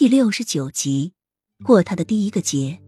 [0.00, 1.12] 第六十九集，
[1.64, 2.78] 过他的第一个节。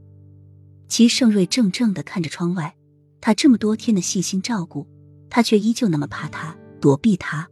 [0.86, 2.76] 齐盛瑞怔怔的看着窗外，
[3.20, 4.86] 他这么多天的细心照顾，
[5.28, 7.50] 他却依旧那么怕他，躲避他。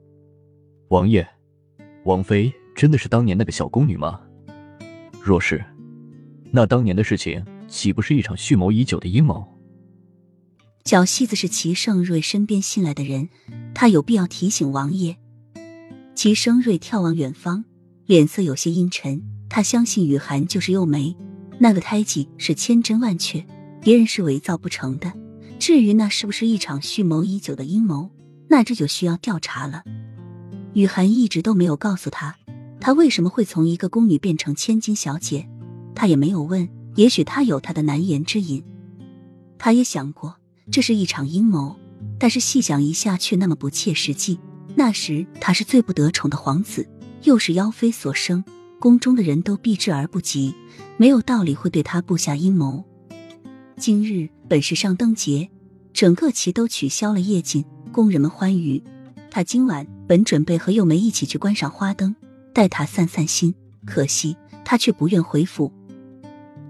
[0.90, 1.29] 王爷，
[2.04, 4.21] 王妃真的是当年那个小宫女吗？
[5.21, 5.65] 若是，
[6.53, 9.45] 那当年的事情岂不是一场蓄谋已久的阴谋？
[10.85, 13.29] 小戏子是齐盛瑞身边信赖的人，
[13.75, 15.17] 他有必要提醒王爷。
[16.15, 17.65] 齐盛瑞眺望远方，
[18.06, 19.20] 脸色有些阴沉。
[19.48, 21.16] 他相信雨涵就是幼梅，
[21.59, 23.45] 那个胎记是千真万确，
[23.80, 25.12] 别人是伪造不成的。
[25.59, 28.11] 至于那是不是一场蓄谋已久的阴谋，
[28.48, 29.83] 那这就需要调查了。
[30.74, 32.37] 雨涵一直都没有告诉他，
[32.80, 35.49] 他为什么会从一个宫女变成千金小姐，
[35.95, 36.69] 他也没有问。
[36.95, 38.65] 也许他有他的难言之隐。
[39.57, 40.37] 他也想过
[40.71, 41.77] 这是一场阴谋，
[42.19, 44.38] 但是细想一下却那么不切实际。
[44.74, 46.88] 那时他是最不得宠的皇子，
[47.23, 48.45] 又是妖妃所生。
[48.78, 50.55] 宫中的人都避之而不及，
[50.96, 52.84] 没有道理会对他布下阴谋。
[53.76, 55.48] 今日本是上灯节，
[55.93, 58.82] 整个旗都取消了夜禁，宫人们欢愉。
[59.30, 62.15] 他今晚本准备和幼梅一起去观赏花灯，
[62.52, 63.54] 带她散散心，
[63.85, 65.72] 可惜他却不愿回府。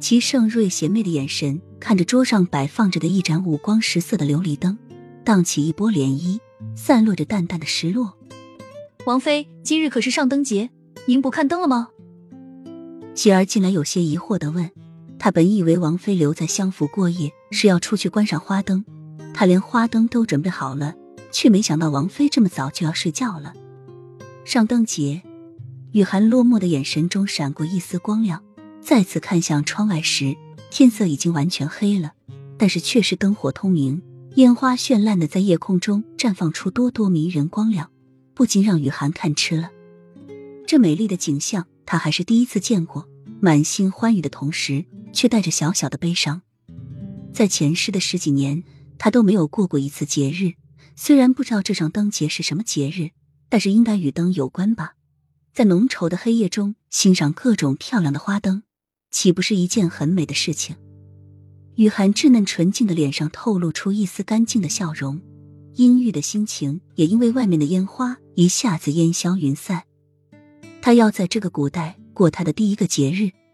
[0.00, 4.78] 齐盛瑞邪魅的眼神看着桌上摆放着的一盏五光十色的琉璃灯，
[5.24, 6.38] 荡起一波涟漪，
[6.74, 8.16] 散落着淡淡的失落。
[9.06, 10.70] 王妃，今日可是上灯节，
[11.06, 11.88] 您不看灯了吗？
[13.18, 14.70] 喜儿进来，有些疑惑的问
[15.18, 18.84] ：“他本以为王妃留在相府过夜是要出去观赏花灯，
[19.34, 20.94] 他连花灯都准备好了，
[21.32, 23.54] 却没想到王妃这么早就要睡觉了。”
[24.46, 25.22] 上灯节，
[25.90, 28.44] 雨涵落寞的眼神中闪过一丝光亮，
[28.80, 30.36] 再次看向窗外时，
[30.70, 32.12] 天色已经完全黑了，
[32.56, 34.00] 但是却是灯火通明，
[34.36, 37.90] 烟花绚烂的在夜空中绽放出多多迷人光亮，
[38.32, 39.72] 不禁让雨涵看痴了。
[40.68, 41.66] 这美丽的景象。
[41.90, 43.08] 他还是第一次见过，
[43.40, 46.42] 满心欢愉的同时，却带着小小的悲伤。
[47.32, 48.62] 在前世的十几年，
[48.98, 50.52] 他都没有过过一次节日。
[50.96, 53.12] 虽然不知道这场灯节是什么节日，
[53.48, 54.96] 但是应该与灯有关吧？
[55.54, 58.64] 在浓稠的黑夜中欣赏各种漂亮的花灯，
[59.10, 60.76] 岂不是一件很美的事情？
[61.76, 65.22] 雨涵稚嫩纯净的脸上透露出一丝干净的笑容，
[65.76, 69.84] 阴郁的心情也因为外面的烟花一下子烟消云散。
[70.88, 73.47] 他要在这个古代过他的第一个节日。